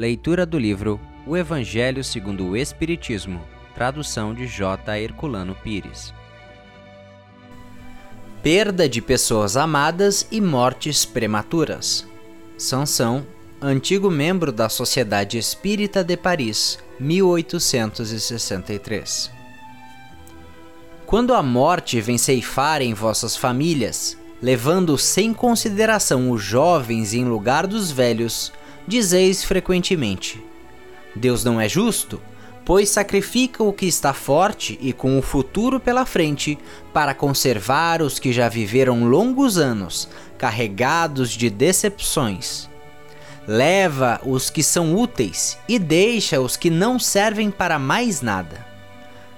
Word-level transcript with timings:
Leitura 0.00 0.44
do 0.46 0.58
livro 0.58 0.98
O 1.26 1.36
Evangelho 1.36 2.02
segundo 2.02 2.46
o 2.46 2.56
Espiritismo, 2.56 3.42
tradução 3.74 4.32
de 4.32 4.46
J. 4.46 4.98
Herculano 4.98 5.54
Pires. 5.54 6.14
Perda 8.42 8.88
de 8.88 9.02
pessoas 9.02 9.58
amadas 9.58 10.26
e 10.30 10.40
mortes 10.40 11.04
prematuras. 11.04 12.08
Sansão, 12.56 13.26
antigo 13.60 14.10
membro 14.10 14.50
da 14.50 14.70
Sociedade 14.70 15.36
Espírita 15.36 16.02
de 16.02 16.16
Paris, 16.16 16.78
1863. 16.98 19.30
Quando 21.04 21.34
a 21.34 21.42
morte 21.42 22.00
vem 22.00 22.16
ceifar 22.16 22.80
em 22.80 22.94
vossas 22.94 23.36
famílias, 23.36 24.16
levando 24.40 24.96
sem 24.96 25.34
consideração 25.34 26.30
os 26.30 26.42
jovens 26.42 27.12
em 27.12 27.26
lugar 27.26 27.66
dos 27.66 27.90
velhos, 27.90 28.50
dizeis 28.90 29.42
frequentemente: 29.42 30.44
Deus 31.16 31.42
não 31.42 31.58
é 31.58 31.66
justo, 31.66 32.20
pois 32.64 32.90
sacrifica 32.90 33.62
o 33.62 33.72
que 33.72 33.86
está 33.86 34.12
forte 34.12 34.78
e 34.82 34.92
com 34.92 35.18
o 35.18 35.22
futuro 35.22 35.80
pela 35.80 36.04
frente, 36.04 36.58
para 36.92 37.14
conservar 37.14 38.02
os 38.02 38.18
que 38.18 38.32
já 38.32 38.48
viveram 38.48 39.08
longos 39.08 39.56
anos, 39.56 40.08
carregados 40.36 41.30
de 41.30 41.48
decepções. 41.48 42.68
Leva 43.46 44.20
os 44.24 44.50
que 44.50 44.62
são 44.62 44.94
úteis 44.94 45.56
e 45.66 45.78
deixa 45.78 46.40
os 46.40 46.56
que 46.56 46.68
não 46.68 46.98
servem 46.98 47.50
para 47.50 47.78
mais 47.78 48.20
nada. 48.20 48.66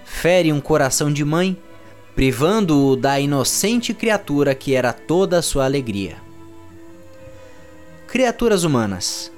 Fere 0.04 0.52
um 0.52 0.60
coração 0.60 1.12
de 1.12 1.24
mãe 1.24 1.56
privando-o 2.14 2.94
da 2.94 3.18
inocente 3.18 3.94
criatura 3.94 4.54
que 4.54 4.74
era 4.74 4.92
toda 4.92 5.38
a 5.38 5.42
sua 5.42 5.64
alegria. 5.64 6.16
Criaturas 8.06 8.64
humanas, 8.64 9.31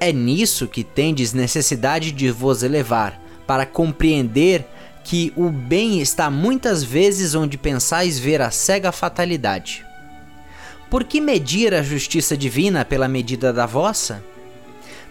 é 0.00 0.12
nisso 0.12 0.66
que 0.66 0.84
tendes 0.84 1.32
necessidade 1.32 2.12
de 2.12 2.30
vos 2.30 2.62
elevar, 2.62 3.20
para 3.46 3.66
compreender 3.66 4.66
que 5.04 5.32
o 5.34 5.48
bem 5.48 6.00
está 6.00 6.30
muitas 6.30 6.84
vezes 6.84 7.34
onde 7.34 7.56
pensais 7.56 8.18
ver 8.18 8.42
a 8.42 8.50
cega 8.50 8.92
fatalidade. 8.92 9.84
Por 10.90 11.04
que 11.04 11.20
medir 11.20 11.74
a 11.74 11.82
justiça 11.82 12.36
divina 12.36 12.84
pela 12.84 13.08
medida 13.08 13.52
da 13.52 13.66
vossa? 13.66 14.22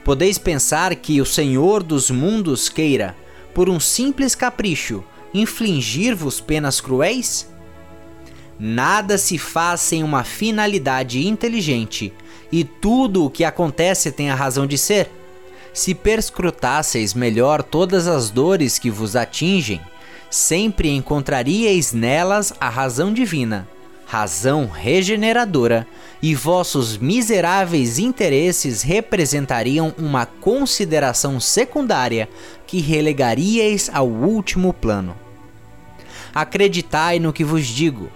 Podeis 0.04 0.38
pensar 0.38 0.96
que 0.96 1.20
o 1.20 1.26
Senhor 1.26 1.84
dos 1.84 2.10
mundos 2.10 2.70
queira, 2.70 3.16
por 3.54 3.70
um 3.70 3.80
simples 3.80 4.36
capricho, 4.36 5.04
infligir-vos 5.34 6.40
penas 6.40 6.80
cruéis? 6.80 7.50
Nada 8.60 9.18
se 9.18 9.38
faz 9.38 9.82
sem 9.82 10.04
uma 10.04 10.24
finalidade 10.24 11.28
inteligente, 11.28 12.14
e 12.52 12.64
tudo 12.64 13.26
o 13.26 13.30
que 13.30 13.44
acontece 13.44 14.12
tem 14.12 14.30
a 14.30 14.36
razão 14.36 14.66
de 14.66 14.78
ser. 14.78 15.10
Se 15.74 15.94
perscrutasseis 15.94 17.14
melhor 17.14 17.62
todas 17.62 18.08
as 18.08 18.30
dores 18.30 18.80
que 18.80 18.90
vos 18.90 19.16
atingem, 19.16 19.82
sempre 20.30 20.90
encontraríeis 20.90 21.94
nelas 21.94 22.54
a 22.60 22.70
razão 22.70 23.14
divina, 23.14 23.68
razão 24.06 24.68
regeneradora, 24.68 25.86
e 26.22 26.34
vossos 26.34 26.98
miseráveis 26.98 28.00
interesses 28.00 28.82
representariam 28.82 29.94
uma 29.98 30.26
consideração 30.26 31.40
secundária 31.40 32.28
que 32.66 32.82
relegaríeis 32.82 33.90
ao 33.94 34.08
último 34.08 34.74
plano. 34.74 35.16
Acreditai 36.34 37.20
no 37.20 37.32
que 37.32 37.44
vos 37.44 37.68
digo: 37.68 38.10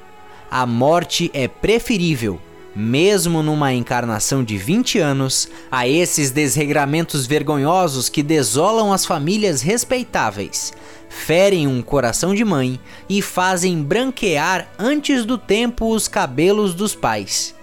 a 0.49 0.65
morte 0.65 1.29
é 1.33 1.47
preferível, 1.47 2.39
mesmo 2.75 3.43
numa 3.43 3.73
encarnação 3.73 4.43
de 4.43 4.57
20 4.57 4.99
anos, 4.99 5.49
a 5.69 5.87
esses 5.87 6.31
desregramentos 6.31 7.25
vergonhosos 7.25 8.09
que 8.09 8.23
desolam 8.23 8.93
as 8.93 9.05
famílias 9.05 9.61
respeitáveis, 9.61 10.73
ferem 11.09 11.67
um 11.67 11.81
coração 11.81 12.33
de 12.33 12.45
mãe 12.45 12.79
e 13.09 13.21
fazem 13.21 13.83
branquear 13.83 14.69
antes 14.79 15.25
do 15.25 15.37
tempo 15.37 15.93
os 15.93 16.07
cabelos 16.07 16.73
dos 16.73 16.95
pais. 16.95 17.53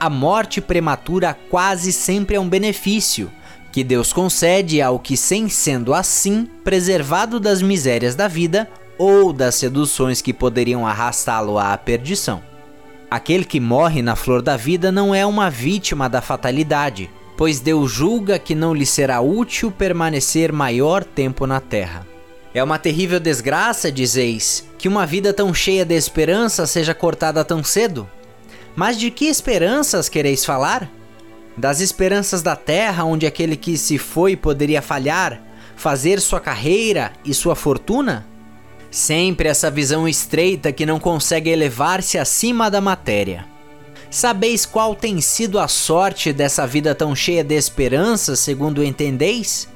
A 0.00 0.08
morte 0.08 0.60
prematura 0.60 1.36
quase 1.50 1.92
sempre 1.92 2.36
é 2.36 2.40
um 2.40 2.48
benefício 2.48 3.30
que 3.70 3.84
Deus 3.84 4.12
concede 4.12 4.80
ao 4.80 4.98
que, 4.98 5.16
sem 5.16 5.48
sendo 5.48 5.92
assim, 5.92 6.48
preservado 6.64 7.38
das 7.38 7.60
misérias 7.60 8.14
da 8.14 8.26
vida 8.26 8.68
ou 8.96 9.32
das 9.32 9.54
seduções 9.56 10.22
que 10.22 10.32
poderiam 10.32 10.86
arrastá-lo 10.86 11.58
à 11.58 11.76
perdição. 11.76 12.42
Aquele 13.10 13.44
que 13.44 13.58
morre 13.58 14.02
na 14.02 14.14
flor 14.14 14.42
da 14.42 14.56
vida 14.56 14.92
não 14.92 15.14
é 15.14 15.24
uma 15.24 15.48
vítima 15.48 16.10
da 16.10 16.20
fatalidade, 16.20 17.08
pois 17.38 17.58
Deus 17.58 17.90
julga 17.90 18.38
que 18.38 18.54
não 18.54 18.74
lhe 18.74 18.84
será 18.84 19.20
útil 19.20 19.70
permanecer 19.70 20.52
maior 20.52 21.02
tempo 21.02 21.46
na 21.46 21.58
terra. 21.58 22.06
É 22.52 22.62
uma 22.62 22.78
terrível 22.78 23.18
desgraça, 23.18 23.90
dizeis, 23.90 24.68
que 24.76 24.88
uma 24.88 25.06
vida 25.06 25.32
tão 25.32 25.54
cheia 25.54 25.86
de 25.86 25.94
esperança 25.94 26.66
seja 26.66 26.92
cortada 26.92 27.42
tão 27.44 27.64
cedo? 27.64 28.08
Mas 28.76 28.98
de 28.98 29.10
que 29.10 29.24
esperanças 29.24 30.08
quereis 30.08 30.44
falar? 30.44 30.90
Das 31.56 31.80
esperanças 31.80 32.42
da 32.42 32.56
terra, 32.56 33.04
onde 33.04 33.26
aquele 33.26 33.56
que 33.56 33.78
se 33.78 33.96
foi 33.96 34.36
poderia 34.36 34.82
falhar, 34.82 35.42
fazer 35.76 36.20
sua 36.20 36.40
carreira 36.40 37.12
e 37.24 37.32
sua 37.32 37.54
fortuna? 37.54 38.26
Sempre 38.90 39.48
essa 39.48 39.70
visão 39.70 40.08
estreita 40.08 40.72
que 40.72 40.86
não 40.86 40.98
consegue 40.98 41.50
elevar-se 41.50 42.18
acima 42.18 42.70
da 42.70 42.80
matéria. 42.80 43.46
Sabeis 44.10 44.64
qual 44.64 44.94
tem 44.94 45.20
sido 45.20 45.58
a 45.58 45.68
sorte 45.68 46.32
dessa 46.32 46.66
vida 46.66 46.94
tão 46.94 47.14
cheia 47.14 47.44
de 47.44 47.54
esperanças, 47.54 48.40
segundo 48.40 48.82
entendeis? 48.82 49.68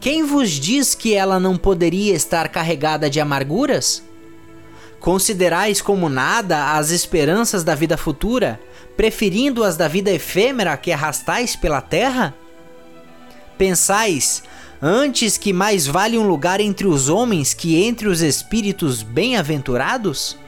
Quem 0.00 0.24
vos 0.24 0.50
diz 0.50 0.94
que 0.94 1.14
ela 1.14 1.40
não 1.40 1.56
poderia 1.56 2.14
estar 2.14 2.48
carregada 2.48 3.10
de 3.10 3.20
amarguras? 3.20 4.02
Considerais 5.00 5.82
como 5.82 6.08
nada 6.08 6.76
as 6.76 6.90
esperanças 6.90 7.64
da 7.64 7.74
vida 7.74 7.96
futura, 7.96 8.60
preferindo 8.96 9.64
as 9.64 9.76
da 9.76 9.88
vida 9.88 10.10
efêmera 10.10 10.76
que 10.76 10.92
arrastais 10.92 11.56
pela 11.56 11.80
terra? 11.80 12.34
Pensais, 13.58 14.42
antes 14.82 15.36
que 15.36 15.52
mais 15.52 15.86
vale 15.86 16.16
um 16.16 16.26
lugar 16.26 16.60
entre 16.60 16.86
os 16.86 17.08
homens 17.08 17.52
que 17.52 17.82
entre 17.82 18.08
os 18.08 18.22
espíritos 18.22 19.02
bem-aventurados? 19.02 20.38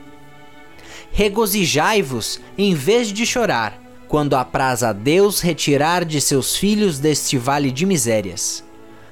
Regozijai-vos 1.13 2.41
em 2.57 2.75
vez 2.75 3.13
de 3.13 3.27
chorar, 3.27 3.79
quando 4.09 4.35
apraz 4.35 4.83
a 4.83 4.93
Deus 4.93 5.41
retirar 5.41 6.05
de 6.05 6.21
seus 6.21 6.57
filhos 6.57 6.99
deste 6.99 7.37
vale 7.37 7.71
de 7.71 7.85
misérias. 7.85 8.65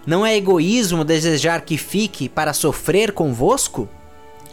Não 0.06 0.25
é 0.25 0.34
egoísmo 0.36 1.04
desejar 1.04 1.60
que 1.60 1.76
fique 1.76 2.28
para 2.28 2.54
sofrer 2.54 3.12
convosco? 3.12 3.88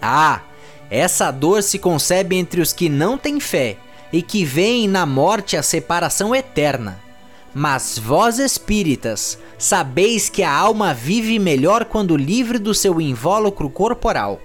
Ah, 0.01 0.41
essa 0.89 1.31
dor 1.31 1.63
se 1.63 1.79
concebe 1.79 2.35
entre 2.35 2.59
os 2.59 2.73
que 2.73 2.89
não 2.89 3.17
têm 3.17 3.39
fé 3.39 3.77
e 4.11 4.21
que 4.21 4.43
veem 4.43 4.87
na 4.87 5.05
morte 5.05 5.55
a 5.55 5.63
separação 5.63 6.35
eterna. 6.35 7.06
Mas 7.57 7.97
vós 7.97 8.37
espíritas, 8.37 9.39
sabeis 9.57 10.29
que 10.29 10.43
a 10.43 10.53
alma 10.53 10.93
vive 10.93 11.39
melhor 11.39 11.85
quando 11.85 12.15
livre 12.15 12.59
do 12.59 12.73
seu 12.73 13.01
invólucro 13.01 13.69
corporal. 13.69 14.39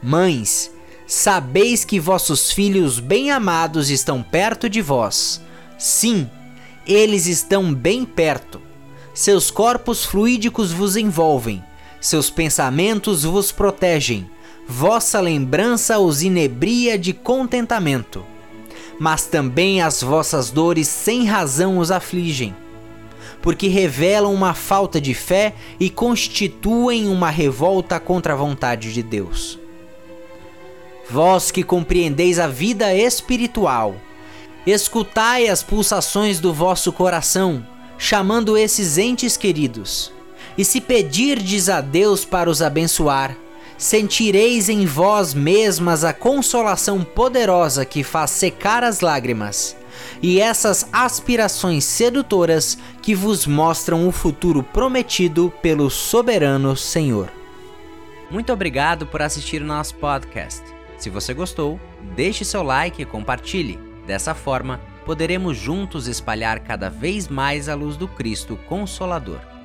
Mães, 0.00 0.70
sabeis 1.06 1.84
que 1.84 1.98
vossos 1.98 2.52
filhos 2.52 3.00
bem-amados 3.00 3.90
estão 3.90 4.22
perto 4.22 4.68
de 4.68 4.80
vós. 4.80 5.40
Sim, 5.78 6.30
eles 6.86 7.26
estão 7.26 7.74
bem 7.74 8.04
perto 8.04 8.62
seus 9.16 9.50
corpos 9.50 10.04
fluídicos 10.04 10.72
vos 10.72 10.94
envolvem, 10.94 11.64
seus 11.98 12.28
pensamentos 12.28 13.24
vos 13.24 13.50
protegem, 13.50 14.28
vossa 14.68 15.22
lembrança 15.22 15.98
os 15.98 16.22
inebria 16.22 16.98
de 16.98 17.14
contentamento. 17.14 18.22
Mas 18.98 19.26
também 19.26 19.82
as 19.82 20.02
vossas 20.02 20.50
dores 20.50 20.88
sem 20.88 21.24
razão 21.24 21.78
os 21.78 21.90
afligem, 21.90 22.54
porque 23.42 23.68
revelam 23.68 24.32
uma 24.32 24.54
falta 24.54 25.00
de 25.00 25.12
fé 25.12 25.54
e 25.78 25.90
constituem 25.90 27.08
uma 27.08 27.30
revolta 27.30 28.00
contra 28.00 28.32
a 28.32 28.36
vontade 28.36 28.92
de 28.92 29.02
Deus. 29.02 29.58
Vós 31.10 31.50
que 31.50 31.62
compreendeis 31.62 32.38
a 32.38 32.48
vida 32.48 32.94
espiritual, 32.94 33.94
escutai 34.66 35.46
as 35.46 35.62
pulsações 35.62 36.40
do 36.40 36.52
vosso 36.52 36.92
coração 36.92 37.64
chamando 37.98 38.56
esses 38.56 38.98
entes 38.98 39.36
queridos. 39.36 40.12
E 40.56 40.64
se 40.64 40.80
pedirdes 40.80 41.68
a 41.68 41.80
Deus 41.80 42.24
para 42.24 42.48
os 42.48 42.62
abençoar, 42.62 43.36
sentireis 43.78 44.68
em 44.68 44.86
vós 44.86 45.34
mesmas 45.34 46.04
a 46.04 46.12
consolação 46.12 47.02
poderosa 47.04 47.84
que 47.84 48.02
faz 48.02 48.30
secar 48.30 48.82
as 48.82 49.00
lágrimas, 49.00 49.76
e 50.22 50.40
essas 50.40 50.88
aspirações 50.92 51.84
sedutoras 51.84 52.78
que 53.02 53.14
vos 53.14 53.46
mostram 53.46 54.08
o 54.08 54.12
futuro 54.12 54.62
prometido 54.62 55.52
pelo 55.62 55.90
soberano 55.90 56.76
Senhor. 56.76 57.30
Muito 58.30 58.52
obrigado 58.52 59.06
por 59.06 59.22
assistir 59.22 59.62
o 59.62 59.66
nosso 59.66 59.94
podcast. 59.96 60.62
Se 60.98 61.10
você 61.10 61.32
gostou, 61.32 61.78
deixe 62.14 62.44
seu 62.44 62.62
like 62.62 63.00
e 63.00 63.04
compartilhe. 63.04 63.78
Dessa 64.06 64.34
forma, 64.34 64.80
poderemos 65.04 65.56
juntos 65.56 66.08
espalhar 66.08 66.60
cada 66.60 66.88
vez 66.88 67.28
mais 67.28 67.68
a 67.68 67.74
luz 67.74 67.96
do 67.96 68.08
Cristo 68.08 68.58
Consolador. 68.68 69.55